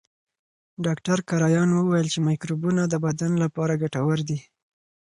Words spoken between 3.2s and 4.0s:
لپاره